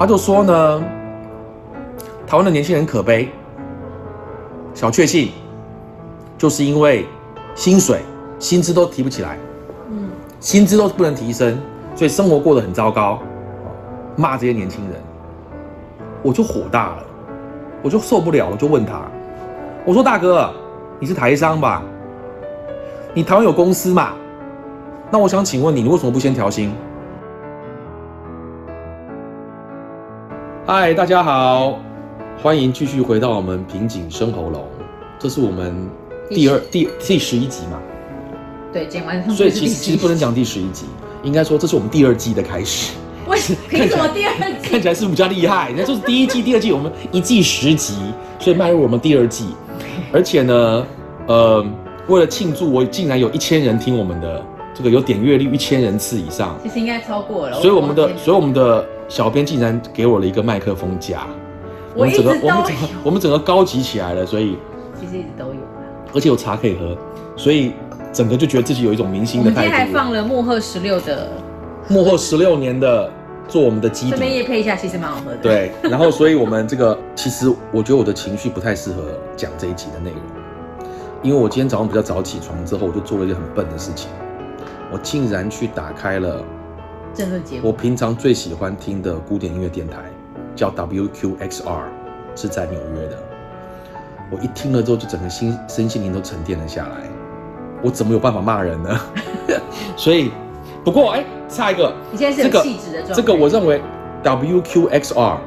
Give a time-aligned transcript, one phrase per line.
[0.00, 0.82] 他就说呢，
[2.26, 3.28] 台湾的年轻人可悲，
[4.72, 5.30] 小确幸，
[6.38, 7.04] 就是因为
[7.54, 8.00] 薪水、
[8.38, 9.36] 薪资都提不起来，
[9.90, 10.08] 嗯，
[10.40, 11.60] 薪资都不能提升，
[11.94, 13.18] 所以生活过得很糟糕，
[14.16, 14.98] 骂这些年轻人，
[16.22, 17.04] 我就火大了，
[17.82, 19.02] 我就受不了，我就问他，
[19.84, 20.50] 我说大哥，
[20.98, 21.82] 你是台商吧？
[23.12, 24.14] 你台湾有公司嘛？
[25.10, 26.72] 那我想请问你，你为什么不先调薪？
[30.72, 31.80] 嗨，大家好，
[32.40, 34.62] 欢迎继续回到我们瓶颈生喉咙，
[35.18, 35.90] 这是我们
[36.28, 37.80] 第二第第十一集嘛，
[38.72, 40.86] 对，剪完所以其实其实不能讲第十一集，
[41.24, 42.92] 应该说这是我们第二季的开始。
[43.26, 44.68] 为什 凭什么第二季？
[44.68, 47.96] 看起来是比较厉害，人家就是第一季、第二季，我们一季十集，
[48.38, 49.46] 所以迈入我们第二季。
[50.12, 50.86] 而且呢，
[51.26, 51.66] 呃，
[52.06, 54.40] 为了庆祝我竟然有一千人听我们的
[54.72, 57.60] 这个有点阅率一千人次以上，其实应该超过了。
[57.60, 61.26] 所以我们的所以我们的小编竟然给我了一个麦克风架，
[61.96, 64.56] 我们整个我们整个我们整个高级起来了，所以
[64.98, 65.58] 其实一直都有啦。
[66.14, 66.96] 而且有茶可以喝，
[67.36, 67.72] 所以
[68.12, 69.84] 整个就觉得自己有一种明星的今天还。
[69.86, 71.28] 放了幕后十六的，
[71.88, 73.10] 幕后十六年的
[73.48, 79.02] 做我们的基顺便底，夜配一下，其实蛮好喝的。，对，然后所以我们这个 其实我觉得我的情绪不太适合
[79.36, 80.20] 讲这一集的内容，
[81.20, 84.08] 因为我今天早上比较早起床之后，我就做了一件很笨的事情，
[84.92, 86.40] 我竟然去打开了
[87.14, 89.98] 政论节目我平常最喜欢听的古典音乐电台，
[90.54, 91.82] 叫 WQXR，
[92.36, 93.18] 是在纽约的。
[94.30, 97.08] 我一听了之后，就整个心身心灵都沉淀了下来。
[97.82, 99.00] 我怎么有办法骂人呢？
[99.96, 100.30] 所以，
[100.84, 103.14] 不过哎，下一个你现在是这个有气质的状态。
[103.14, 103.82] 这个我认为
[104.22, 105.38] WQXR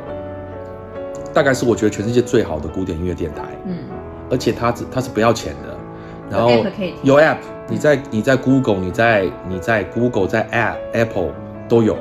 [1.34, 3.78] 大概是我觉得全世界最好的古典音乐电台，嗯，
[4.30, 5.78] 而且它只它是不要钱的，
[6.30, 6.50] 然后
[7.03, 7.38] 有 App，
[7.69, 11.31] 你在你在 Google，你在你在 Google 在 App Apple
[11.73, 11.97] 都有，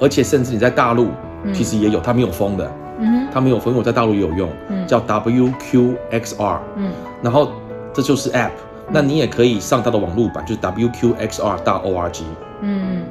[0.00, 1.08] 而且甚至你在大陆
[1.44, 1.52] 嗯。
[1.52, 4.86] 其实也有，它没有封的，嗯哼，它没有封，我在大陆也有用，嗯。
[4.86, 6.90] 叫 WQXR，嗯。
[7.22, 7.52] 然后
[7.92, 8.52] 这就是 App，
[8.90, 12.22] 那你也可以上它的网络版，就是 WQXR 大 org
[12.62, 13.02] 嗯，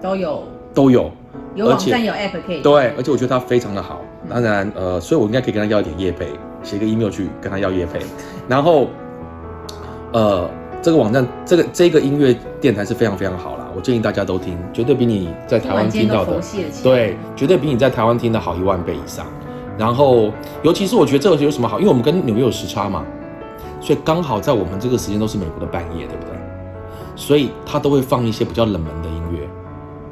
[0.00, 0.44] 都有。
[0.74, 1.10] 都有，
[1.54, 2.60] 有网站有 app 可以。
[2.60, 4.02] 对，而且我觉得它非常的好。
[4.28, 6.28] 当然，呃，所以我应该可以跟他要一点业配，
[6.62, 8.00] 写个 email 去跟他要业配。
[8.46, 8.88] 然后，
[10.12, 10.46] 呃，
[10.82, 16.40] 这个网站，这个这个音乐电台是非常非常好啦，我建议大家都听，绝对比你在台湾听到的。
[16.82, 19.26] 对，绝对比你在台湾听的好一万倍以上。
[19.76, 20.32] 然后，
[20.62, 23.04] 尤其是我觉得这个有什么好，因为我们跟纽约有时差嘛，
[23.78, 26.32] 所以刚好在我们这个时间都是美国的半夜，对不对？
[27.14, 29.46] 所以他都会放一些比较冷门的音乐，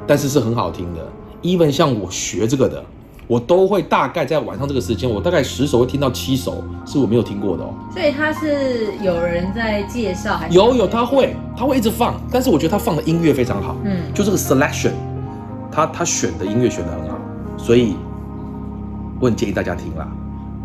[0.05, 1.01] 但是是很好听的。
[1.41, 2.83] even 像我学这个的，
[3.27, 7.73] 我都会大概在晚上这个时间，我大概十首会听到七首是我没有听过的哦。
[7.91, 10.55] 所以他是有人在介绍还是？
[10.55, 14.91] 有有，他会他会一直放，但是我觉得他放的音乐非常好，嗯，就这个 selection，
[15.71, 17.17] 他他选的音乐选的很好，
[17.57, 17.95] 所以
[19.19, 20.07] 我很建议大家听啦。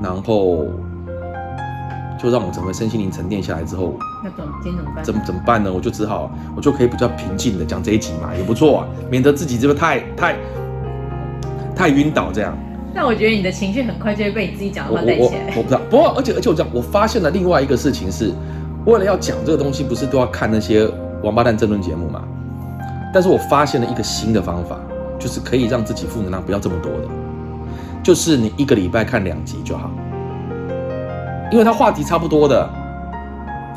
[0.03, 0.67] 然后
[2.19, 5.05] 就让我整个身心灵沉淀下来之后，那怎么今天怎么办？
[5.05, 5.73] 怎么怎么办呢？
[5.73, 10.37] 我就只好我就可以比较平静的讲这一集嘛，也不错、啊，免得自己这个太太
[11.81, 12.55] 太晕倒这样。
[12.95, 15.55] 但我觉得你的情绪很快就会被你自己讲的话带起来。
[15.57, 18.35] 我不知道，不过而且而且我讲，我发现了另外一个事情是，
[18.85, 20.87] 为了要讲这个东西，不是都要看那些
[21.23, 22.23] 王八蛋争论节目嘛？
[23.15, 24.79] 但是我发现了一个新的方法，
[25.19, 27.09] 就是可以让自己负能量不要这么多的，
[28.03, 29.91] 就是你一个礼拜看两集就好，
[31.51, 32.69] 因为它话题差不多的，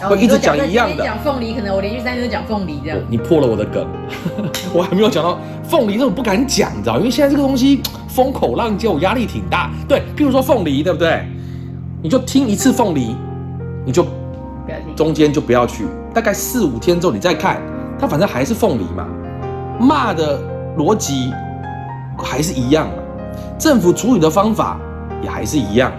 [0.02, 3.00] 会一直讲一样的讲凤梨，可能我连续三天都讲凤梨这样。
[3.10, 3.88] 你破了我的梗，
[4.74, 9.72] 我还没有讲到凤梨，这种不敢讲，你知道，因为现在这个东西风口浪尖，我压力挺大。
[9.88, 11.26] 对，譬如说凤梨，对不对？
[12.02, 13.16] 你就听一次凤梨，
[13.86, 14.10] 你就不
[14.70, 14.96] 要听。
[14.96, 17.62] 中间就不要去，大概四五天之后你再看，
[17.98, 19.08] 它反正还是凤梨嘛，
[19.80, 20.40] 骂的
[20.78, 21.32] 逻辑
[22.18, 22.94] 还是一样嘛，
[23.58, 24.78] 政府处理的方法
[25.22, 25.92] 也还是一样，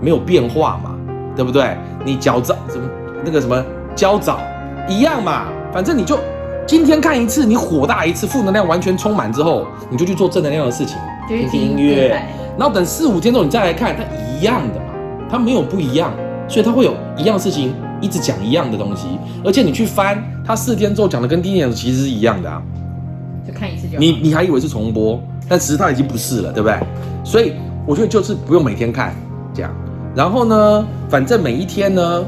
[0.00, 0.94] 没有变化嘛，
[1.34, 1.76] 对不对？
[2.04, 2.88] 你焦躁什么
[3.24, 3.62] 那个什么
[3.94, 4.40] 焦躁
[4.88, 6.18] 一样嘛，反正你就
[6.66, 10.96] 今天看一次，你火大一次，负能量完全充满之后，你就去做正能量的事情，
[11.28, 12.22] 听听音乐，
[12.58, 14.02] 然后等四五天之后你再来看，它
[14.38, 14.92] 一样的嘛，
[15.28, 16.12] 它没有不一样，
[16.48, 19.06] 所以它会有一样的事情一直讲一样的东西，
[19.44, 22.62] 而且你去翻，它四天之后讲的跟第一天其实是一样的啊，
[23.46, 23.98] 就看一次就好。
[23.98, 26.78] 你你还以为是重播，但其实它已经不是了，对不对？
[27.24, 27.54] 所以
[27.86, 29.14] 我觉得就是不用每天看
[29.52, 29.70] 这样，
[30.14, 32.24] 然后呢，反正每一天呢，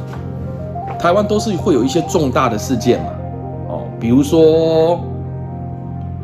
[1.02, 3.10] 台湾都是会有一些重大的事件嘛，
[3.69, 5.00] 哦，比如说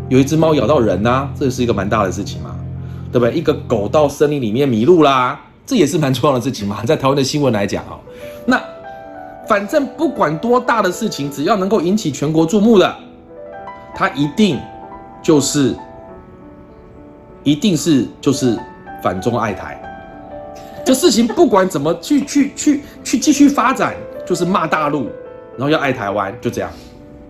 [0.08, 2.54] 有一只猫咬到人呐、这是一个蛮大的事情嘛，
[3.10, 3.34] 对不对？
[3.34, 7.98] 一个狗到森林里面迷路啦，这也是蛮重要的事情嘛， 在台湾的新闻来讲哦，
[8.46, 8.62] 那
[9.48, 12.94] 反正不管多大的事情，只要能够引起全国注目的，
[13.96, 14.60] 它一定
[15.20, 15.74] 就是
[17.42, 18.56] 一定是就是
[19.02, 19.82] 反中爱台。
[20.84, 23.94] 这事情不管怎么去去去去继续发展，
[24.28, 25.06] 就是骂大陆，
[25.56, 26.70] 然后要爱台湾，就这样。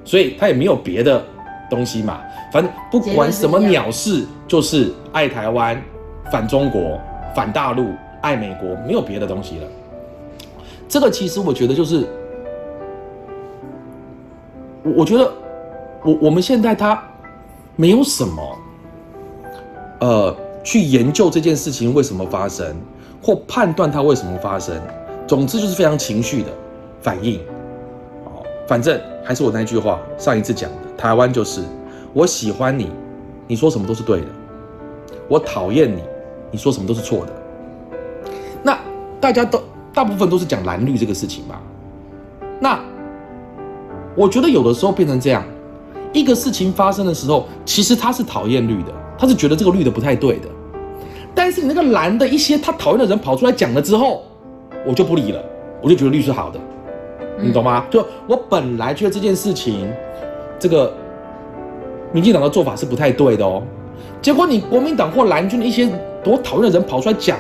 [0.04, 1.24] 所以他也没有别的
[1.70, 2.20] 东西嘛，
[2.52, 5.80] 反正不管什么鸟事，就是爱台湾、
[6.32, 6.98] 反中国、
[7.36, 9.68] 反大陆、爱美国，没有别的东西了。
[10.88, 12.04] 这个其实我觉得就是，
[14.82, 15.30] 我我觉得
[16.02, 17.00] 我我们现在他
[17.76, 18.58] 没有什么，
[20.00, 22.74] 呃，去研究这件事情为什么发生，
[23.22, 24.74] 或判断它为什么发生。
[25.26, 26.48] 总之就是非常情绪的
[27.00, 27.40] 反应。
[28.24, 31.62] 哦，反正还是我那句话，上一次讲的，台湾就是
[32.12, 32.90] 我喜欢你，
[33.46, 34.26] 你说什么都是对的；
[35.28, 36.02] 我讨厌你，
[36.50, 37.32] 你说什么都是错的。
[38.62, 38.78] 那
[39.20, 39.60] 大家都。
[39.90, 41.58] 大部分都是讲蓝绿这个事情嘛，
[42.60, 42.78] 那
[44.14, 45.42] 我觉得有的时候变成这样，
[46.12, 50.48] 一个事情发生的时候，其实他是讨厌绿的，他是觉得这个绿的不太对的，
[51.34, 54.22] 但是你那个蓝的一些他讨厌的人跑出来讲了之后，
[54.86, 55.42] 我就不理了，
[55.82, 56.60] 我就觉得绿是好的，
[57.40, 57.84] 你懂吗？
[57.90, 59.90] 就我本来觉得这件事情，
[60.58, 60.92] 这个
[62.12, 63.62] 民进党的做法是不太对的哦，
[64.20, 65.88] 结果你国民党或蓝军的一些
[66.22, 67.38] 多讨厌的人跑出来讲，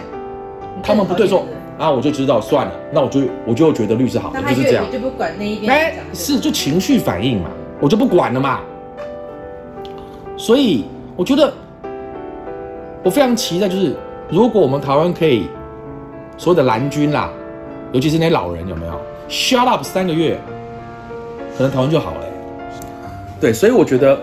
[0.82, 1.44] 他们不对说。
[1.78, 5.72] 啊，我就知道算了，那我就我就觉得律师好，就是这样，就不管那一边。
[5.72, 7.48] 哎，是就情绪反应嘛，
[7.80, 8.58] 我就不管了嘛。
[10.36, 11.52] 所以我觉得
[13.04, 13.94] 我非常期待，就是
[14.28, 15.46] 如果我们台湾可以
[16.36, 17.30] 所有的蓝军啦，
[17.92, 20.38] 尤其是那些老人有没有 shut up 三个月，
[21.56, 22.20] 可能台湾就好了。
[23.40, 24.18] 对，所以我觉得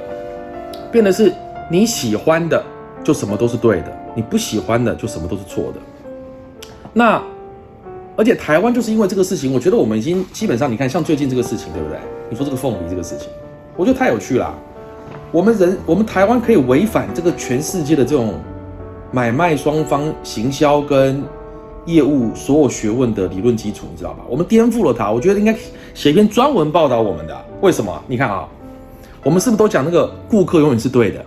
[0.91, 1.33] 变得是
[1.69, 2.63] 你喜欢的
[3.03, 5.79] 就什么都是对的，你不喜欢的就什么都是错的。
[6.93, 7.21] 那。
[8.17, 11.99] 而且台湾就是因为这个事情，我觉得我们已经基本上，你看像最近这个事情，对不对？
[12.29, 13.27] 你说这个凤梨这个事情，
[13.75, 14.57] 我觉得太有趣了。
[15.33, 18.35] 我们人，我们台湾可以违反这个全世界的这种
[19.11, 21.21] 买卖双方行销跟
[21.85, 24.23] 业务所有学问的理论基础，你知道吧？
[24.29, 25.11] 我们颠覆了它。
[25.11, 25.55] 我觉得应该
[25.93, 27.45] 写一篇专文报道我们的。
[27.61, 28.03] 为什么？
[28.07, 28.47] 你看啊，
[29.23, 31.25] 我们是不是都讲那个顾客永远是对的？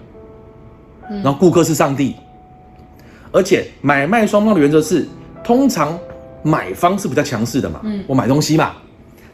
[1.08, 2.16] 然后顾客是上帝，
[3.32, 5.06] 而且买卖双方的原则是
[5.42, 5.98] 通常。
[6.44, 8.70] 买方是比较强势的嘛，嗯，我买东西嘛，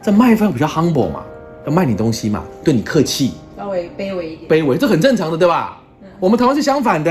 [0.01, 1.23] 这卖方比较 humble 嘛，
[1.67, 5.79] 要卖你东西嘛，对你客气，稍微卑微一点，卑微，这很正常的，对吧？
[6.19, 7.11] 我们台湾是相反的，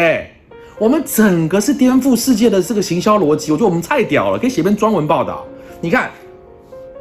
[0.80, 5.46] 我们整个是颠覆世界的这个行销逻辑，我觉得我们太屌了，可以写篇专文报道。
[5.80, 6.12] 你看，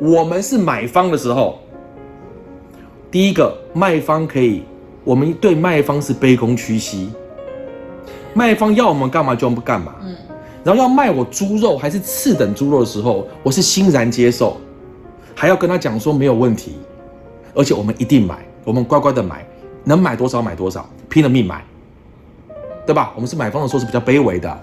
[0.01, 1.59] 我们是买方的时候，
[3.11, 4.63] 第一个卖方可以，
[5.05, 7.11] 我们对卖方是卑躬屈膝，
[8.35, 10.15] 卖方要我们干嘛就不干嘛，嗯。
[10.65, 14.59] 然后要卖我猪肉还是次等猪肉的时候，我是欣然接受，
[15.35, 16.77] 还要跟他讲说没有问题，
[17.55, 19.45] 而且我们一定买，我们乖乖的买，
[19.83, 21.65] 能买多少买多少，拼了命买，
[22.87, 23.13] 对吧？
[23.15, 24.59] 我们是买方的时候是比较卑微的，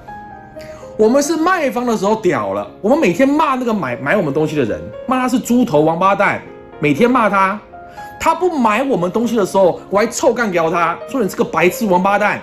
[0.98, 6.42] 我们是卖方的时候屌了，我们每天骂那个买买我们东西的人，骂他是猪头王八蛋，
[6.80, 7.60] 每天骂他，
[8.20, 12.42] 他不买我们东西的时候，我还臭干掉他，说你是个白痴王八蛋，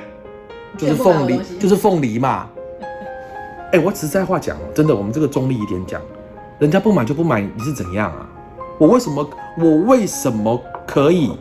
[0.79, 2.49] 就是凤梨，就是凤梨嘛。
[3.73, 6.01] 哎，我实在话讲，真的，我们这个中立一点讲，
[6.59, 8.27] 人家不买就不买，你是怎样啊？
[8.79, 9.29] 我为什么
[9.59, 11.33] 我为什么可以？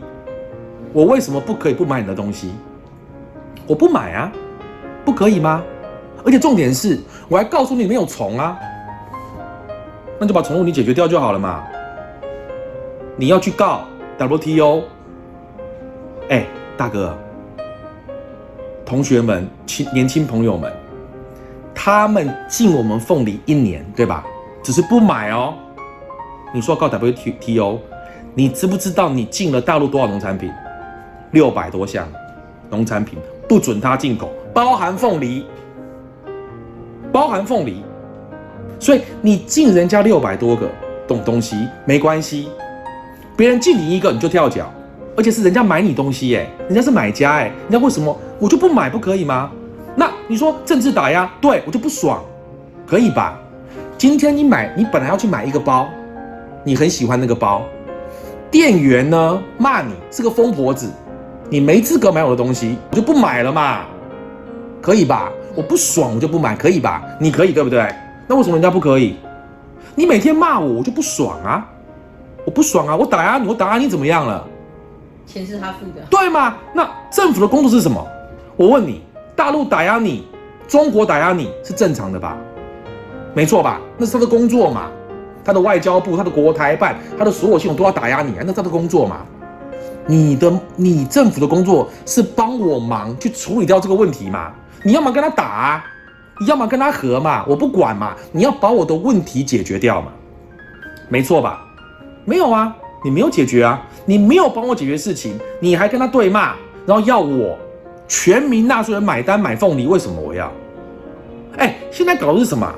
[0.92, 2.50] 我为什么不可以不买你的东西？
[3.66, 4.32] 我不买啊，
[5.04, 5.62] 不可以吗？
[6.24, 8.58] 而且重点是，我还告诉你没有虫啊，
[10.18, 11.64] 那就把宠物你解决掉就好了嘛。
[13.16, 13.82] 你要去告
[14.18, 14.82] WTO？
[16.28, 16.46] 哎，
[16.76, 17.16] 大哥，
[18.84, 20.72] 同学们，亲年轻朋友们。
[21.74, 24.24] 他们进我们凤梨一年，对吧？
[24.62, 25.54] 只是不买哦。
[26.52, 27.78] 你说告 WTO，
[28.34, 30.50] 你知不知道你进了大陆多少农产品？
[31.32, 32.08] 六百多项
[32.70, 33.18] 农产品
[33.48, 35.46] 不准他进口，包含凤梨，
[37.12, 37.82] 包含凤梨。
[38.78, 40.68] 所以你进人家六百多个
[41.08, 42.48] 东东西没关系，
[43.36, 44.70] 别人进你一个你就跳脚，
[45.16, 48.14] 而且是人家买你东西耶，人家是买家哎，人家为什么？
[48.38, 49.50] 我就不买不可以吗？
[49.94, 52.22] 那你说政治打压，对我就不爽，
[52.86, 53.38] 可以吧？
[53.96, 55.88] 今天你买，你本来要去买一个包，
[56.64, 57.62] 你很喜欢那个包，
[58.50, 60.90] 店员呢骂你是个疯婆子，
[61.48, 63.84] 你没资格买我的东西，我就不买了嘛，
[64.82, 65.30] 可以吧？
[65.54, 67.02] 我不爽我就不买，可以吧？
[67.20, 67.88] 你可以对不对？
[68.26, 69.16] 那为什么人家不可以？
[69.94, 71.66] 你每天骂我，我就不爽啊，
[72.44, 74.44] 我不爽啊，我打压你，我打压你怎么样了？
[75.26, 76.56] 钱是他付的，对吗？
[76.74, 78.06] 那政府的工作是什么？
[78.56, 79.02] 我问你。
[79.34, 80.26] 大陆打压你，
[80.66, 82.38] 中国打压你是正常的吧？
[83.34, 83.78] 没错吧？
[83.98, 84.88] 那是他的工作嘛，
[85.44, 89.18] 他的外交部、他的国台办、他的所有系统都要打压你啊，那他的工作嘛。
[90.06, 94.52] 你的你政府的工作是帮我忙去处理掉这个问题嘛？
[94.82, 95.84] 你要么跟他打，
[96.40, 100.12] 你要么跟他和嘛，我不管嘛，你要把我的问题解决掉嘛，
[101.08, 101.64] 没错吧？
[102.24, 106.54] 没有啊，你没有解决啊，你没有帮我解决事情，你还跟他对骂，
[106.86, 107.58] 然后要我
[108.06, 110.52] 全民纳税人买单买凤梨，为什么我要？
[111.56, 112.72] 哎，现在搞的是什么？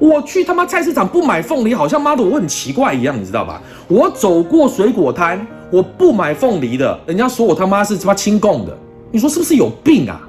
[0.00, 3.60] 我去他妈菜市场不买凤梨，好像妈的我很奇怪一样，你知道吧？
[3.86, 8.76] 我走过水果摊，我不买凤梨的，人家说我他妈是他妈亲共的，
[9.12, 10.20] 你说是不是有病啊？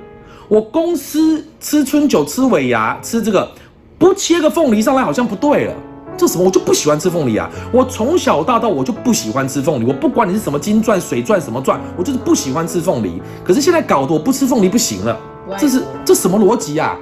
[0.47, 3.49] 我公司吃春酒吃尾牙吃这个，
[3.97, 5.73] 不切个凤梨上来好像不对了，
[6.17, 6.43] 这什么？
[6.43, 7.49] 我就不喜欢吃凤梨啊！
[7.71, 13.21] 我从小到大我就不喜欢吃凤梨，我不管你是什么金钻水钻什么钻，我就是不喜欢吃凤梨。
[13.43, 15.17] 可是现在搞得我不吃凤梨不行了，
[15.57, 16.97] 这是这什么逻辑啊？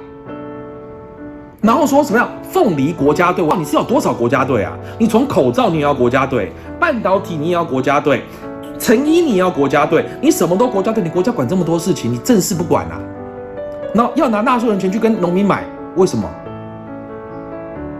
[1.62, 3.44] 然后说什么样凤梨国家队？
[3.44, 4.72] 哇，你是要多少国家队啊？
[4.98, 8.22] 你从口罩你也要国家队，半导体你也要国家队，
[8.78, 12.98] 成衣你也要国家队，你什么都国家队，你国家管这么多事情，你正事不管啊？
[13.94, 15.64] 那要拿纳税人钱去跟农民买，
[15.96, 16.26] 为什么？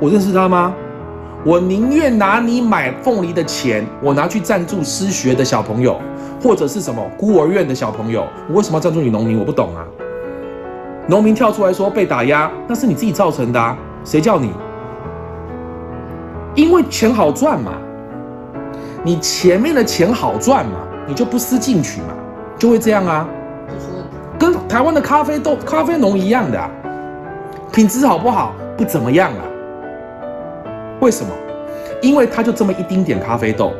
[0.00, 0.72] 我认识他吗？
[1.44, 6.00] 我宁愿拿你买凤梨的钱，我拿去赞助失学的小朋友，
[6.42, 9.38] 或者是什么孤儿院的小朋友，我为什么要赞助你农民？
[9.38, 9.84] 我不懂啊。
[11.10, 14.52] 农民跳出来说被打压，那是你自己造成的啊，谁叫你？
[16.54, 17.72] 因为钱好赚嘛，
[19.02, 22.14] 你前面的钱好赚嘛，你就不思进取嘛，
[22.56, 23.28] 就会这样啊。
[24.38, 26.70] 跟台湾的咖啡豆、咖啡农一样的，
[27.72, 28.54] 品质好不好？
[28.78, 29.42] 不怎么样啊。
[31.00, 31.32] 为什么？
[32.00, 33.72] 因为他就这么一丁点咖啡豆，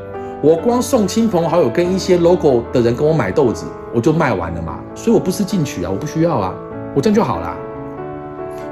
[0.42, 4.80] 我光送亲朋好友跟一些 logo 的人跟我买豆子，我就卖完了嘛。
[4.96, 6.52] 所以我不思进取啊，我不需要啊。
[6.94, 7.56] 我这样就好了。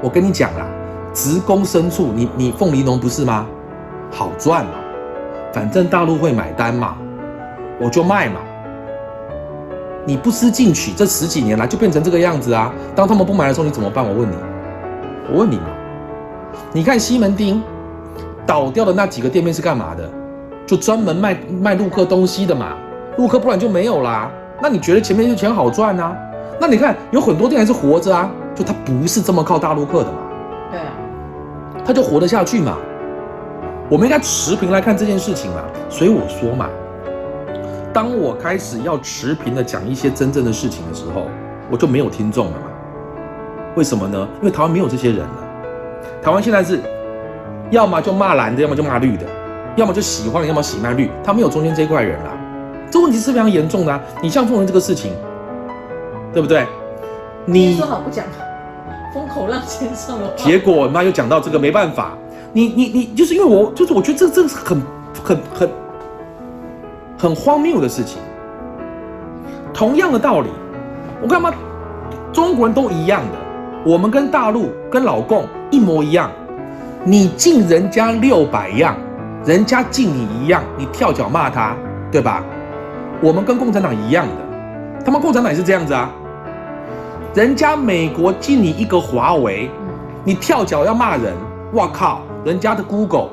[0.01, 0.65] 我跟你讲啦，
[1.13, 3.45] 职工牲畜，你你凤梨农不是吗？
[4.11, 4.71] 好赚嘛，
[5.53, 6.97] 反正大陆会买单嘛，
[7.79, 8.39] 我就卖嘛。
[10.05, 12.73] 你不思进取，这十几年来就变成这个样子啊。
[12.95, 14.03] 当他们不买的时候，你怎么办？
[14.03, 14.35] 我问你，
[15.31, 15.65] 我问你嘛。
[16.71, 17.61] 你看西门町
[18.45, 20.09] 倒掉的那几个店面是干嘛的？
[20.65, 22.73] 就专门卖卖陆客东西的嘛。
[23.17, 24.31] 陆客不然就没有啦。
[24.61, 26.15] 那你觉得前面就钱好赚啊？
[26.59, 30.17] 那你看，有很多店还是活着啊，就他不是这么靠大陆客的嘛，
[30.69, 30.91] 对啊，
[31.85, 32.77] 他就活得下去嘛。
[33.89, 35.63] 我们应该持平来看这件事情嘛。
[35.89, 36.67] 所以我说嘛，
[37.93, 41.27] 当我开始要持平的讲一些真正的事情的时候，
[41.71, 42.67] 我就没有听众了嘛。
[43.75, 44.27] 为什么呢？
[44.41, 45.43] 因为台湾没有这些人了。
[46.21, 46.81] 台湾现在是
[47.71, 49.25] 要么就骂蓝的，要么就骂绿的，
[49.77, 52.37] 要么就喜欢，要么喜骂绿，他没有中间这块人了。
[52.91, 54.01] 这问题是非常严重的啊。
[54.21, 55.13] 你像凤梨这个事情。
[56.33, 56.65] 对不对？
[57.45, 58.25] 你说好不讲，
[59.13, 60.31] 风口浪尖上了。
[60.35, 62.11] 结果妈又讲到这个，没办法。
[62.53, 64.81] 你你你，就是因为我，就是我觉得这这是很
[65.23, 65.69] 很很
[67.17, 68.21] 很荒谬的事情。
[69.73, 70.49] 同样的道理，
[71.21, 71.53] 我干嘛？
[72.31, 73.37] 中国人都一样的，
[73.83, 76.29] 我们跟大陆跟老共一模一样。
[77.03, 78.95] 你敬人家六百样，
[79.45, 81.75] 人家敬你一样，你跳脚骂他，
[82.11, 82.43] 对吧？
[83.21, 85.03] 我们跟共产党一样的。
[85.05, 86.11] 他们共产党也是这样子啊，
[87.35, 89.69] 人家美国进你一个华为，
[90.25, 91.31] 你跳脚要骂人，
[91.71, 93.29] 我靠，人家的 Google、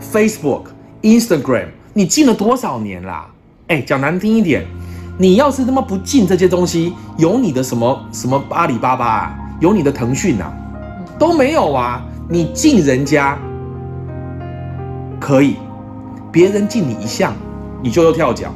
[0.00, 0.66] Facebook、
[1.02, 3.26] Instagram，你进了多少年啦？
[3.66, 4.64] 哎，讲难听一点，
[5.18, 10.52] 你要是他妈不进这些东西，有你的什么什么阿里巴巴啊，有你的腾讯啊，
[11.18, 12.00] 都没有啊。
[12.28, 13.36] 你进人家
[15.18, 15.56] 可以，
[16.30, 17.34] 别人进你一项，
[17.82, 18.52] 你就要跳脚。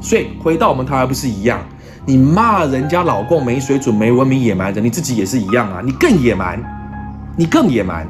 [0.00, 1.58] 所以回到我们台湾不是一样？
[2.06, 5.80] 你骂人家老公没水准、没文明、野蛮人，你自己也是一样啊！
[5.82, 6.62] 你更野蛮，
[7.34, 8.06] 你更野蛮，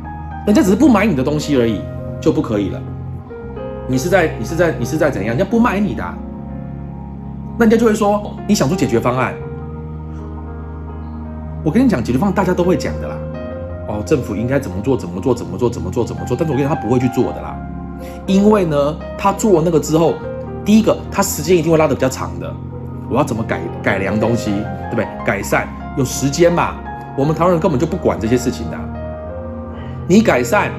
[0.47, 1.81] 人家只是不买你的东西而已，
[2.21, 2.83] 就不可以了。
[3.87, 5.37] 你是在你是在你是在怎样？
[5.37, 6.03] 人家不买你的，
[7.57, 9.33] 那人家就会说你想出解决方案。
[11.63, 13.17] 我跟你讲，解决方案大家都会讲的啦。
[13.87, 14.97] 哦，政府应该怎么做？
[14.97, 15.33] 怎么做？
[15.33, 15.71] 怎么做？
[15.71, 16.05] 怎么做？
[16.05, 16.37] 怎么做？
[16.37, 17.57] 但是我跟你讲，他不会去做的啦，
[18.27, 20.15] 因为呢，他做了那个之后，
[20.65, 22.53] 第一个他时间一定会拉得比较长的。
[23.11, 24.51] 我要怎么改改良东西，
[24.91, 25.07] 对不对？
[25.25, 26.75] 改善有时间嘛？
[27.17, 28.77] 我们台湾人根本就不管这些事情的。
[30.09, 30.71] 你改善，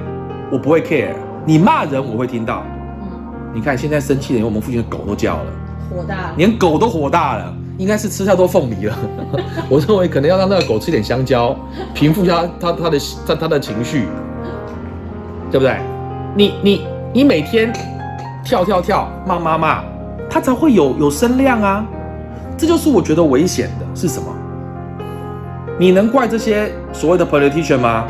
[0.52, 1.14] 我不会 care；
[1.46, 2.64] 你骂人，我会听到。
[3.02, 3.08] 嗯，
[3.54, 5.46] 你看现在生气的，连我们附近的狗都叫了，
[5.90, 8.96] 火大，连狗都火大了，应该是吃太多凤梨了。
[9.70, 11.56] 我认为可能要让那个狗吃点香蕉，
[11.94, 14.08] 平复一下它它的它它的情绪，
[15.50, 15.80] 对不对？
[16.36, 17.72] 你你你每天
[18.44, 19.84] 跳跳跳骂骂骂，
[20.30, 21.86] 它才会有有声量啊。
[22.58, 24.28] 这就是我觉得危险的是什么？
[25.78, 28.08] 你能怪这些所谓的 politician 吗？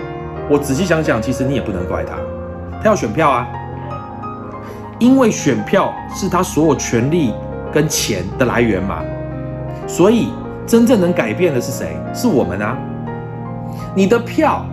[0.47, 2.15] 我仔细想想，其实你也不能怪他，
[2.79, 3.47] 他要选票啊，
[4.99, 7.33] 因为选票是他所有权利
[7.73, 9.01] 跟钱的来源嘛。
[9.87, 10.29] 所以
[10.67, 11.97] 真正能改变的是谁？
[12.13, 12.77] 是我们啊！
[13.95, 14.63] 你的票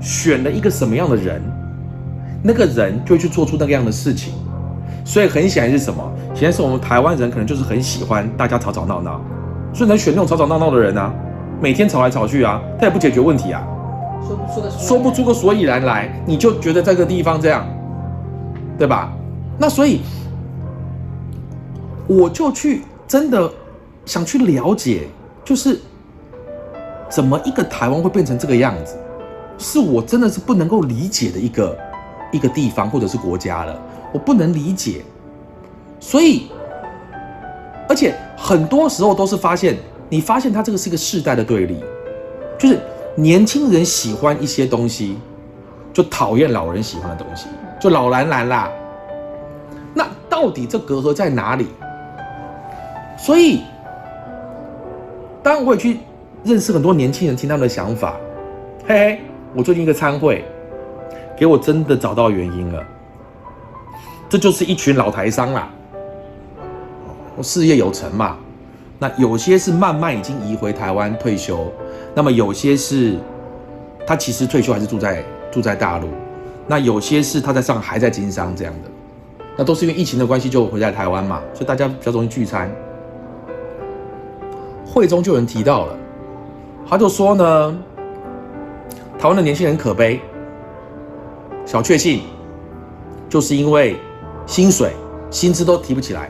[0.00, 1.40] 选了一个什么样的人，
[2.42, 4.34] 那个人就会去做出那个样的事情。
[5.04, 6.02] 所以很显然是什么？
[6.34, 9.20] 显然是我们台湾人可能就是很喜欢大家吵吵闹闹，
[9.74, 11.12] 所以能选那种吵吵闹闹的人啊，
[11.60, 13.66] 每天吵来吵去啊，他也不解决问题啊，
[14.26, 17.66] 说不出个说不出个所以然来，你就觉得这个地方这样，
[18.78, 19.12] 对吧？
[19.58, 20.00] 那所以
[22.06, 23.50] 我就去真的
[24.06, 25.08] 想去了解，
[25.44, 25.78] 就是
[27.08, 28.96] 怎么一个台湾会变成这个样子，
[29.58, 31.78] 是我真的是不能够理解的一个
[32.32, 33.78] 一个地方或者是国家了，
[34.12, 35.02] 我不能理解，
[35.98, 36.50] 所以
[37.88, 39.76] 而且很多时候都是发现，
[40.08, 41.82] 你发现它这个是一个世代的对立，
[42.58, 42.78] 就是
[43.14, 45.18] 年轻人喜欢一些东西，
[45.92, 47.46] 就讨厌老人喜欢的东西，
[47.80, 48.70] 就老蓝蓝啦。
[49.94, 51.66] 那到底这隔阂在哪里？
[53.18, 53.60] 所以，
[55.42, 56.00] 当我也去
[56.42, 58.16] 认识很多年轻人，听他们的想法。
[58.86, 59.20] 嘿嘿，
[59.54, 60.44] 我最近一个参会，
[61.38, 62.82] 给我真的找到原因了。
[64.32, 65.68] 这就是一群老台商啦，
[67.42, 68.38] 事业有成嘛。
[68.98, 71.70] 那有些是慢慢已经移回台湾退休，
[72.14, 73.18] 那么有些是
[74.06, 76.08] 他其实退休还是住在住在大陆，
[76.66, 78.90] 那有些是他在上海还在经商这样的。
[79.54, 82.74] 那都是因为疫情的关系，就回在台湾嘛，所以大家比较容易聚餐。
[84.86, 85.94] 会中就有人提到了，
[86.88, 87.78] 他就说呢，
[89.18, 90.18] 台湾的年轻人可悲，
[91.66, 92.22] 小确幸，
[93.28, 93.94] 就是因为
[94.46, 94.92] 薪水、
[95.30, 96.28] 薪资都提不起来，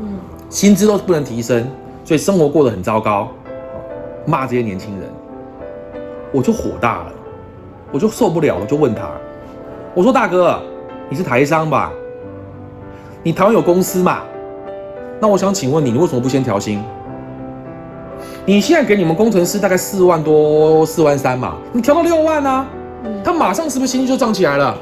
[0.00, 1.66] 嗯，薪资都不能提升，
[2.04, 3.28] 所以生活过得很糟糕，
[4.26, 5.08] 骂这些年轻人，
[6.32, 7.12] 我就火大了，
[7.92, 9.10] 我就受不了我，就问他，
[9.94, 10.60] 我说大哥，
[11.08, 11.92] 你是台商吧？
[13.22, 14.22] 你台湾有公司嘛？
[15.20, 16.82] 那我想请问你，你为什么不先调薪？
[18.46, 22.66] 你现在给你们工程师大概四万多、四万三嘛，你调到六万啊，
[23.22, 24.76] 他马上是不是薪资就涨起来了？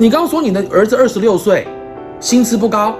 [0.00, 1.66] 你刚刚说你的儿子二十六岁，
[2.20, 2.94] 薪资不高，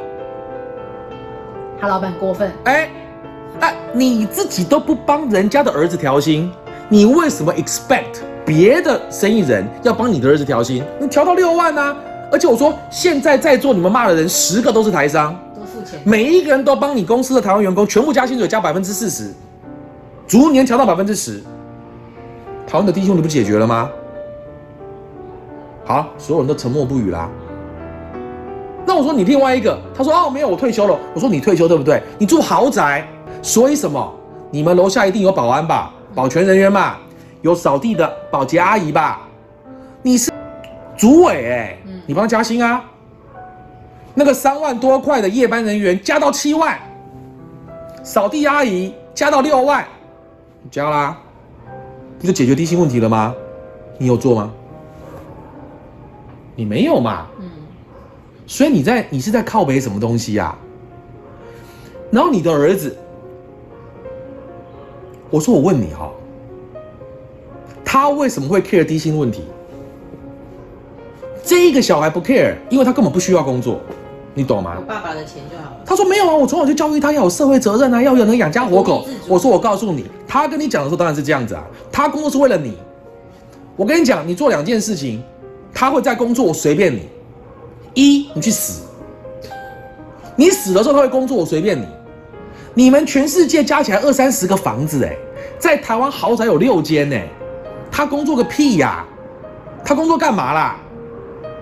[1.81, 2.91] 他老板过分，哎，
[3.61, 6.53] 哎，你自己都不帮人家的儿子调薪，
[6.89, 10.83] 你为什么 expect 别的生意人要帮你的儿子调薪？
[10.99, 11.97] 你调到六万啊！
[12.33, 19.33] 而且我说，现在在座你们骂的人，十个都是台商，多付钱，每一个人都帮你公司的台湾员工全部加薪水加百分之四十，
[20.27, 21.41] 逐年调到百分之十，
[22.67, 23.89] 台湾的弟兄你不解决了吗？
[25.89, 27.31] 好，所有人都沉默不语啦。
[28.85, 30.95] 那我说你另外一个，他说哦没有，我退休了。
[31.15, 32.03] 我说你退休对不对？
[32.19, 33.09] 你住豪宅，
[33.41, 34.15] 所以什么？
[34.51, 36.97] 你们楼下一定有保安吧，保全人员嘛，
[37.41, 39.27] 有扫地的保洁阿姨吧？
[40.03, 40.31] 你是
[40.95, 42.85] 主委哎、你帮他加薪啊？
[44.13, 46.79] 那个三万多块的夜班人员加到七万，
[48.03, 49.87] 扫地阿姨加到六万，
[50.63, 51.17] 你加啦，
[52.21, 53.35] 不就解决低薪问题了吗？
[53.97, 54.53] 你有做吗？
[56.59, 57.29] 你没有嘛？
[57.39, 57.49] 嗯，
[58.45, 60.59] 所以你在你是在靠北什么东西呀、
[62.11, 62.97] 然后你的儿子，
[65.31, 66.11] 我说我问你哈、
[67.85, 69.45] 他为什么会 care 低薪问题？
[71.45, 73.79] 这一个小孩不 care，因为他根本不需要工作，
[74.35, 74.83] 你懂吗有？
[74.83, 82.77] 爸爸的钱就好了，他说没有啊，我从小就教育他要有社会责任啊，要有能养家活口我说我告诉你，他跟你讲的时候当然是这样子啊，他工作是为了你。
[83.77, 85.23] 我跟你讲，你做两件事情，
[85.73, 87.09] 他会在工作，我随便你。
[87.95, 88.83] 一，你去死。
[90.37, 91.87] 你死的时候他会工作，我随便你。
[92.75, 95.17] 你们全世界加起来二三十个房子，哎，
[95.59, 97.27] 在台湾豪宅有六间，哎，
[97.91, 99.05] 他工作个屁呀、
[99.85, 100.77] 他工作干嘛啦？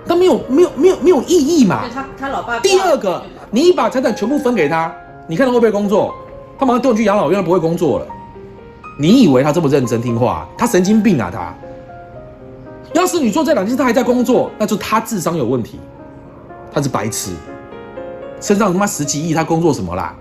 [0.07, 1.85] 他没有没有没有没有意义嘛。
[1.93, 4.95] 他他老爸第二个，你把财产全部分给他，
[5.27, 6.15] 你看他会不会工作？
[6.59, 8.07] 他马上丢你去养老院，不会工作了。
[8.99, 10.47] 你以为他这么认真听话？
[10.57, 11.55] 他神经病啊他！
[12.97, 15.79] 要是你做这两件事他还在工作，那就他智商有问题，
[16.73, 17.33] 他是白痴，
[18.41, 20.15] 身上他妈十几亿，他工作什么啦？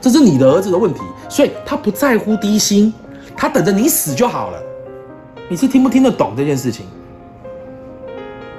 [0.00, 2.92] 这是你的儿子的问题，所以他不在乎低薪，
[3.36, 4.62] 他等着你死就好了。
[5.48, 6.86] 你是听不听得懂这件事情？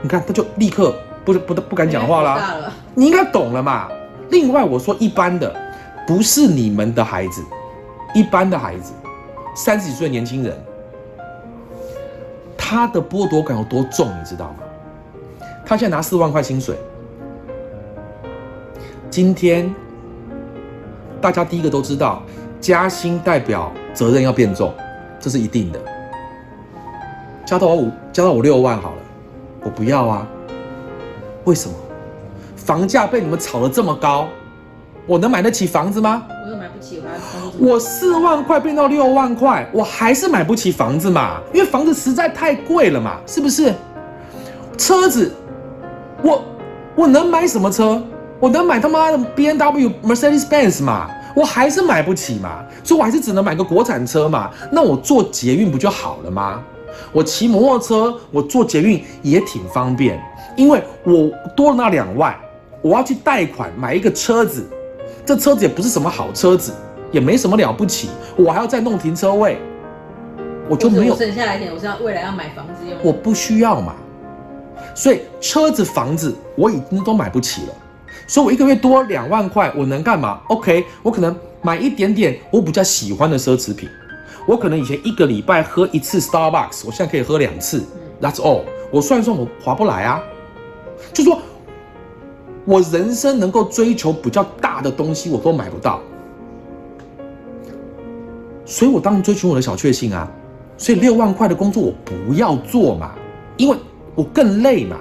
[0.01, 0.95] 你看他就立刻
[1.25, 3.89] 不不不敢讲话了，你应该懂了嘛。
[4.29, 5.53] 另外，我说一般的，
[6.07, 7.43] 不是你们的孩子，
[8.13, 8.93] 一般的孩子，
[9.55, 10.57] 三十几岁的年轻人，
[12.69, 14.58] 他的剥夺感有多重，你知道吗？
[15.65, 16.77] 他现在拿四万块薪水，
[19.10, 19.73] 今天
[21.19, 22.21] 大家第一个都知道，
[22.62, 24.71] 加薪代表责任要变重，
[25.19, 25.79] 这是一定的。
[27.43, 29.01] 加到我五，加到我六万好了，
[29.63, 30.27] 我不要啊。
[31.45, 31.73] 为什么？
[32.55, 34.27] 房价被你们炒得这么高，
[35.08, 36.23] 我能买得起房子吗？
[36.79, 43.73] 我又买不起，我还要房子怎么我四万块变到六万块，我还是买不起房子嘛，因为房子实在太贵了嘛，是不是？
[44.77, 45.31] 车子，
[46.23, 46.43] 我
[46.95, 48.01] 我能买什么车？
[48.39, 51.09] 我能买他妈的 B N W、Mercedes Benz 嘛？
[51.35, 54.49] 我还是买不起嘛，所以我还是只能买个国产车嘛。
[54.71, 56.61] 那我坐捷运不就好了吗？
[57.11, 60.21] 我骑摩托车，我坐捷运也挺方便，
[60.55, 62.35] 因为我多了那两万，
[62.81, 64.65] 我要去贷款买一个车子，
[65.29, 66.73] 这车子也不是什么好车子，
[67.11, 69.59] 也没什么了不起，我还要再弄停车位，
[70.67, 72.97] 我就没有省下来一点，我是要未来要买房子用。
[73.03, 73.93] 我不需要嘛。
[74.95, 77.73] 所以车子、房子我已经都买不起了，
[78.25, 83.87] 所以我一个月多两万块，我能干嘛？OK，我可能买一点点我比较喜欢的奢侈品，
[84.47, 87.85] 我可能以前一个礼拜喝一次 Starbucks，我现在可以喝两次
[88.19, 88.61] ，That's all。
[88.89, 90.23] 我算一算，我划不来啊。
[91.13, 91.39] 就说
[92.69, 95.99] 我人生能够追求比较大的东西，我都买不到，
[98.63, 100.32] 所以我当然追求我的小确幸啊。
[100.77, 103.13] 所以六万块的工作我不要做嘛，
[103.58, 103.75] 因为
[104.13, 104.97] 我更累嘛。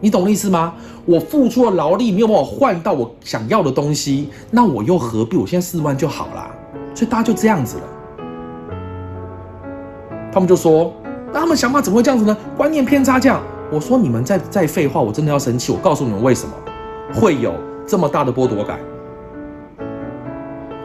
[0.00, 0.74] 你懂我意思吗？
[1.06, 5.36] 我付出了劳力没有办法换到我想要的东西，那我又何必？
[5.36, 6.50] 我现在四万就好啦。
[6.92, 7.84] 所以大家就这样子了。
[10.32, 10.92] 他们就说，
[11.32, 12.36] 那他们想法怎么会这样子呢？
[12.56, 13.40] 观念偏差这样。
[13.70, 15.70] 我说你们再再废话，我真的要生气。
[15.70, 16.52] 我告诉你们为什么
[17.12, 17.54] 会有
[17.86, 18.78] 这么大的剥夺感。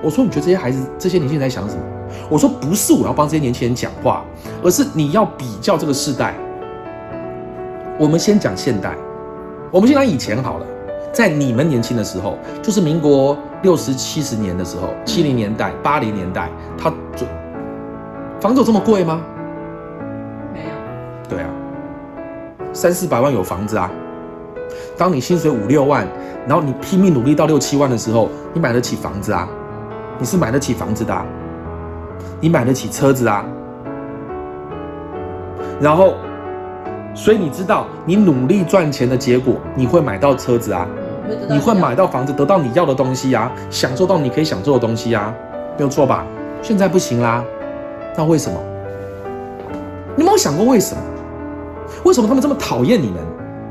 [0.02, 1.82] 我说你觉得这些孩子、这些年轻人在想什么？
[2.30, 4.24] 我说不是我要帮这些年轻人讲话，
[4.64, 6.34] 而是你要比较这个世代。
[8.00, 8.96] 我们先讲现代，
[9.72, 10.66] 我们先讲以前好了。
[11.12, 17.28] 在你们年轻的时候，就是民国六十七十年的时候，七零年代、八零年代，他准
[18.40, 19.22] 房子有这么贵吗？
[20.54, 20.70] 没有，
[21.28, 21.50] 对啊，
[22.72, 23.92] 三四百万有房子啊。
[25.00, 26.06] 当你薪水五六万，
[26.46, 29.48] 然后你拼命努力到六七万的时候，你买得起房子啊？
[30.20, 31.26] 你是买得起房子的、啊，
[32.42, 33.46] 你买得起车子啊。
[35.80, 36.16] 然后，
[37.16, 40.86] 所以你知道，你努力赚钱的结果，你会买到车子啊，
[41.50, 45.34] 你会买到房子，得到你要的东西啊，享受到你可以享受的东西啊，
[45.78, 46.26] 没有错吧？
[46.62, 47.42] 现在不行啦，
[48.18, 48.60] 那为什么？
[50.18, 51.02] 你有没有想过为什么？
[52.04, 53.22] 为什么他们这么讨厌你们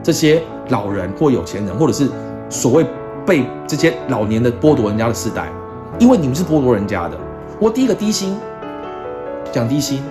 [0.03, 2.09] 这些老人或有钱人，或者是
[2.49, 2.87] 所谓
[3.27, 5.49] 被这些老年的剥夺人家的世代？
[5.99, 7.17] 因为你们是剥夺人家的。
[7.61, 8.37] 我第一个低薪，
[9.51, 10.03] 讲低薪，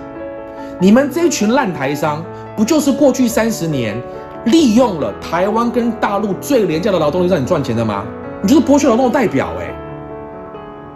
[0.80, 2.22] 你们这一群烂台商，
[2.56, 4.00] 不就是过去三十年
[4.44, 8.04] 利用了台湾跟大陆最廉价的劳动力让你赚钱的吗？
[8.42, 9.74] 你就是剥削劳动的代表、哎，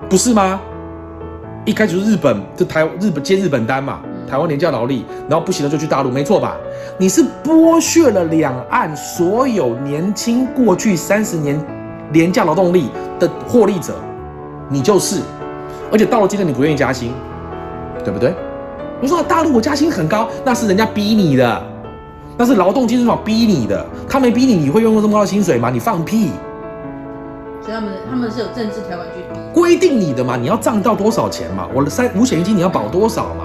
[0.09, 0.61] 不是吗？
[1.65, 6.57] 一开始是日本，就台日本接日本单嘛，台湾廉价劳力，然后不行了就去大陆，没错吧？
[6.99, 11.61] 你是剥削了两岸所有年轻过去三十年
[12.13, 13.95] 廉价劳动力的获利者，
[14.69, 15.21] 你就是，
[15.91, 17.13] 而且到了今天你不愿意加薪，
[18.05, 18.35] 对不对？
[19.01, 21.63] 你说大陆我加薪很高，那是人家逼你的，
[22.37, 25.71] 那是劳动基准法逼你的，他没逼你，你会拥有这么高的薪水吗？
[25.71, 26.31] 你放屁！
[27.61, 29.25] 所以他们他们是有政治条款去。
[29.53, 31.69] 规定你的嘛，你要涨到多少钱嘛？
[31.75, 33.42] 我的三五险一金你要保多少嘛？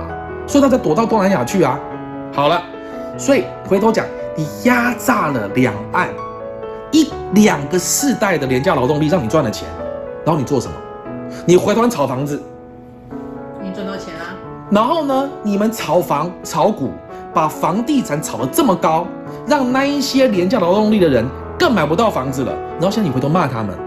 [0.47, 1.79] 所以他才躲到东南亚去啊。
[2.33, 2.61] 好了，
[3.17, 4.05] 所以回头讲，
[4.35, 6.07] 你压榨了两岸
[6.91, 9.67] 一两个世代的廉价劳动力，让你赚了钱，
[10.25, 10.73] 然后你做什么？
[11.45, 12.41] 你回头炒房子，
[13.61, 14.31] 你赚到钱啊、
[14.71, 16.91] 然后呢，你们炒房炒股，
[17.33, 19.05] 把房地产炒得这么高，
[19.45, 21.25] 让那一些廉价劳动力的人
[21.59, 22.53] 更买不到房子了。
[22.75, 23.77] 然后现在你回头骂他们，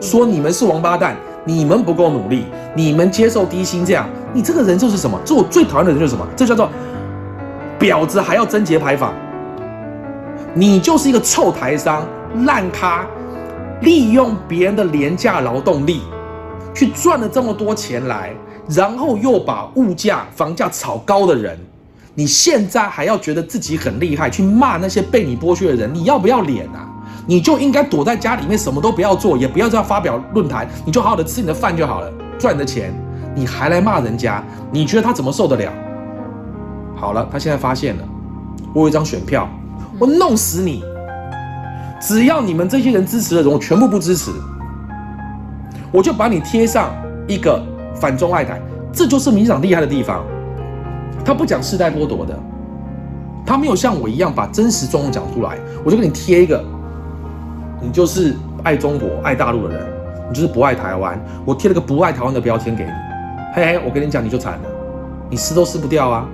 [0.00, 4.06] 说你们是王八蛋，你们不够努力，你们接受低薪，这样，
[4.36, 5.18] 你这个人就是什么？
[5.24, 6.28] 这我最讨厌的人就是什么？
[6.36, 6.68] 这叫做
[7.80, 9.14] 婊子还要贞洁牌坊。
[10.52, 12.06] 你就是一个臭台商、
[12.44, 13.06] 烂咖，
[13.80, 16.02] 利用别人的廉价劳动力，
[16.74, 18.34] 去赚了这么多钱来，
[18.68, 21.58] 然后又把物价、房价炒高的人，
[22.14, 26.86] 你现在还要觉得自己很厉害，去骂那些被你剥削的人，你要不要脸啊？
[27.26, 32.94] 你就应该躲在家里面，什么都不要做，也不要这样发表论坛，你就好好的吃你的饭就好了，赚你的钱，
[33.36, 35.70] 你还来骂人家，你觉得他怎么受得了？
[36.96, 38.02] 好了，他现在发现了，
[38.74, 39.46] 我有一张选票，
[39.98, 40.82] 我弄死你！
[42.00, 44.30] 只要你们这些人支持的人，我全部不支持，
[45.92, 46.90] 我就把你贴上
[47.26, 47.62] 一个
[47.94, 48.58] 反中爱台，
[48.90, 50.24] 这就是民进党厉害的地方。
[51.22, 52.38] 他不讲世代剥夺的，
[53.44, 56.64] 他没有像我一样把真实状况讲出来，我就给你贴一个，
[57.82, 59.86] 你就是爱中国、爱大陆的人，
[60.30, 62.90] 你就是不爱台湾，我贴了个不爱台湾的标签给你，
[63.56, 64.68] 嘿嘿，我跟你讲，你就惨了，
[65.30, 66.28] 你撕都撕不掉啊。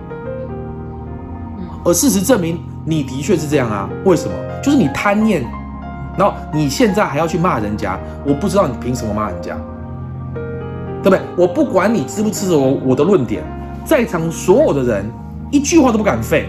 [1.85, 3.89] 而事实证明，你的确是这样啊。
[4.05, 4.35] 为什么？
[4.61, 5.45] 就是你贪念
[6.19, 9.57] 然后你现在还要去骂人家，我不知道你凭什么骂人家，
[11.01, 11.21] 对不对？
[11.37, 13.45] 我不管你支不支持我我的论点，
[13.85, 15.09] 在场所有的人
[15.53, 16.49] 一句话都不敢废。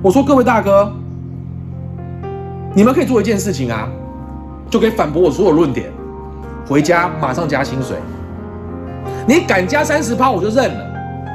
[0.00, 0.90] 我说各位大哥，
[2.72, 3.86] 你们可以做一件事情啊，
[4.70, 5.92] 就可以反驳我所有论点，
[6.66, 7.98] 回家马上加薪水。
[9.28, 10.86] 你敢加三十趴，我就认了，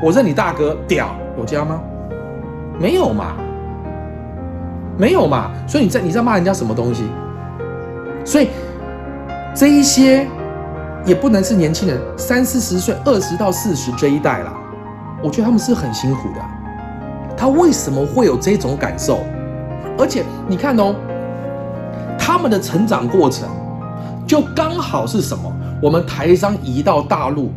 [0.02, 1.80] 我认你大哥屌，有加吗？
[2.80, 3.36] 没有嘛。
[4.98, 5.52] 没有嘛？
[5.68, 7.04] 所以你在你在骂人家什么东西？
[8.26, 8.50] 所以
[9.54, 10.26] 这一些
[11.06, 14.52] 也不能是年轻人，三四十岁、二十到四十这一代啦，
[15.24, 16.42] 我觉得他们是很辛苦的。
[17.38, 19.20] 他为什么会有这种感受？
[20.00, 20.96] 而且你看哦，
[22.18, 23.48] 他们的成长过程
[24.26, 25.54] 就刚好是什么？
[25.80, 27.52] 我们台商移到大陆，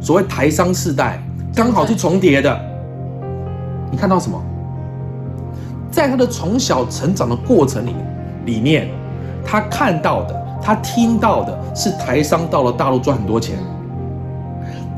[0.00, 1.22] 所谓台商世代，
[1.54, 2.60] 刚好是重叠的。
[3.90, 4.42] 你看到什么？
[5.90, 7.94] 在他的从小成长的过程里
[8.46, 8.88] 里面，
[9.44, 13.58] 他看到的，他听到的是台商到了大陆赚很多钱。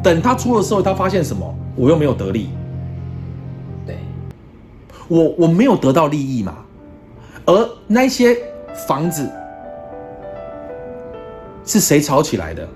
[0.03, 1.55] 等他出了社会，他发现什么？
[1.75, 2.51] 我又没有得利。
[3.87, 3.97] 对，
[5.09, 6.55] 我我没有得到利益嘛。
[7.47, 8.37] 而那些
[8.87, 9.29] 房子
[11.65, 12.69] 是谁炒起来的？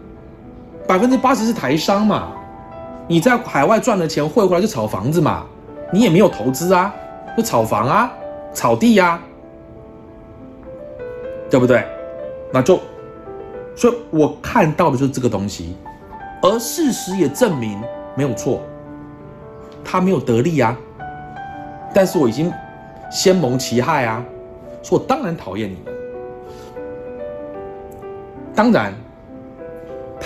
[0.87, 2.33] 百分之八十是台商嘛。
[3.09, 5.45] 你在海外赚的钱汇回来就炒房子嘛，
[5.93, 6.93] 你也没有投资啊。
[7.37, 8.11] 就炒房啊，
[8.55, 9.21] 炒地呀，
[11.51, 11.85] 对不对？
[12.51, 12.81] 那就，
[13.75, 15.77] 所以我看到的就是这个东西，
[16.41, 17.79] 而事实也证明
[18.15, 18.63] 没有错，
[19.85, 20.75] 他没有得利啊。
[21.93, 22.51] 但是我已经
[23.11, 24.25] 先蒙其害啊，
[24.83, 25.95] 说我当然讨厌你们。
[28.55, 28.95] 当然，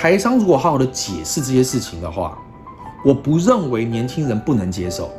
[0.01, 2.39] 台商如果好好的解释这些事情的话，
[3.05, 5.11] 我不认为年轻人不能接受，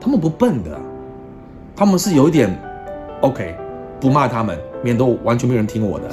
[0.00, 0.76] 他们不笨的。
[1.76, 2.52] 他们是有一点
[3.20, 3.54] ，OK，
[4.00, 6.10] 不骂他们，免得完全没有人听我的。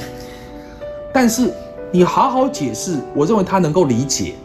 [1.11, 1.51] 但是
[1.91, 4.35] 你好好解释，我认为他能够理解。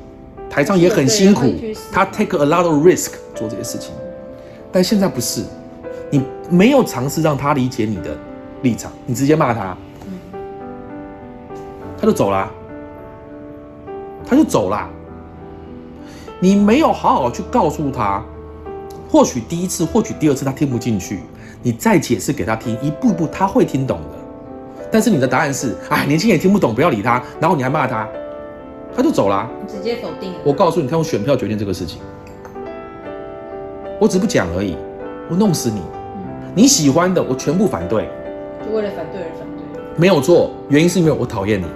[0.48, 1.52] 台商也很辛苦，
[1.92, 3.90] 他 take a lot of risk 做这些事情。
[4.72, 5.44] 但现在不是，
[6.10, 8.16] 你没有尝试让他理解你的
[8.62, 9.76] 立场，你直接骂他，
[12.00, 12.50] 他就走了，
[14.26, 14.88] 他就走了。
[16.40, 18.22] 你没有好好去告诉他。
[19.08, 21.20] 或许第一次，或许第二次他听不进去，
[21.62, 24.86] 你再解释给他听，一步一步他会听懂的。
[24.90, 28.08] 但是你的答案是，哎，年轻人听不懂，不要理他，然后你还骂他，
[28.96, 30.32] 他就走了，直接否定。
[30.44, 32.00] 我告诉你，他用选票决定这个事情，
[34.00, 34.76] 我只不讲而已，
[35.30, 35.80] 我弄死你，
[36.52, 38.08] 你喜欢的我全部反对，
[38.66, 41.66] 就为了反对而反对，没有错，原因是因为我讨厌你，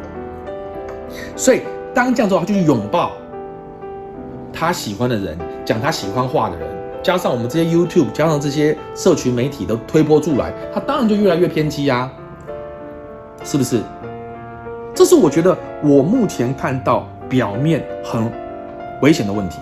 [1.36, 1.60] 所以
[1.94, 3.12] 当这样做，他就去拥抱
[4.52, 6.68] 他喜欢的人，讲他喜欢话的人。
[7.02, 12.10] 加上我们这些 YouTube，加上这些社群媒体都推波助澜，他当然就越来越偏激呀，
[13.44, 13.80] 是不是？
[14.94, 18.30] 这是我觉得我目前看到表面很
[19.00, 19.58] 危险的问题。